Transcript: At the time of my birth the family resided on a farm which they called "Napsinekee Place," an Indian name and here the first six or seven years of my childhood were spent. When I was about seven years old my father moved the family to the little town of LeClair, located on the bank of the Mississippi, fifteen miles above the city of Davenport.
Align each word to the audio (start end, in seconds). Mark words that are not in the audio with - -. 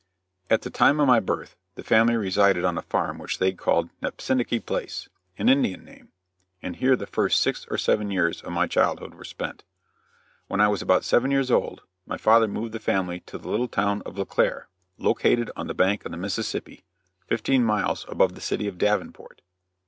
At 0.49 0.63
the 0.63 0.71
time 0.71 0.99
of 0.99 1.05
my 1.05 1.19
birth 1.19 1.55
the 1.75 1.83
family 1.83 2.15
resided 2.17 2.65
on 2.65 2.75
a 2.75 2.81
farm 2.81 3.19
which 3.19 3.37
they 3.37 3.51
called 3.53 3.91
"Napsinekee 4.01 4.65
Place," 4.65 5.07
an 5.37 5.47
Indian 5.47 5.85
name 5.85 6.09
and 6.59 6.75
here 6.77 6.95
the 6.95 7.05
first 7.05 7.39
six 7.39 7.67
or 7.69 7.77
seven 7.77 8.09
years 8.09 8.41
of 8.41 8.51
my 8.51 8.65
childhood 8.65 9.13
were 9.13 9.23
spent. 9.23 9.63
When 10.47 10.59
I 10.59 10.69
was 10.69 10.81
about 10.81 11.03
seven 11.03 11.29
years 11.29 11.51
old 11.51 11.83
my 12.07 12.17
father 12.17 12.47
moved 12.47 12.73
the 12.73 12.79
family 12.79 13.19
to 13.27 13.37
the 13.37 13.49
little 13.49 13.67
town 13.67 14.01
of 14.03 14.17
LeClair, 14.17 14.69
located 14.97 15.51
on 15.55 15.67
the 15.67 15.75
bank 15.75 16.03
of 16.03 16.11
the 16.11 16.17
Mississippi, 16.17 16.83
fifteen 17.27 17.63
miles 17.63 18.03
above 18.09 18.33
the 18.33 18.41
city 18.41 18.67
of 18.67 18.79
Davenport. 18.79 19.43